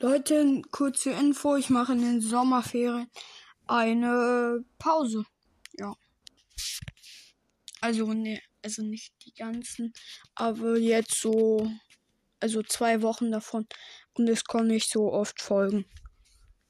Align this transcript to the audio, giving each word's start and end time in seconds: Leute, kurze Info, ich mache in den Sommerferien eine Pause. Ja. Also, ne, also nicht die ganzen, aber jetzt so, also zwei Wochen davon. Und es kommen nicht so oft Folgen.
Leute, 0.00 0.62
kurze 0.70 1.10
Info, 1.10 1.56
ich 1.56 1.70
mache 1.70 1.92
in 1.92 2.00
den 2.00 2.20
Sommerferien 2.20 3.10
eine 3.66 4.64
Pause. 4.78 5.24
Ja. 5.76 5.92
Also, 7.80 8.12
ne, 8.12 8.40
also 8.62 8.82
nicht 8.82 9.12
die 9.24 9.34
ganzen, 9.34 9.92
aber 10.36 10.78
jetzt 10.78 11.20
so, 11.20 11.68
also 12.38 12.62
zwei 12.62 13.02
Wochen 13.02 13.32
davon. 13.32 13.66
Und 14.14 14.28
es 14.28 14.44
kommen 14.44 14.68
nicht 14.68 14.88
so 14.88 15.12
oft 15.12 15.42
Folgen. 15.42 15.84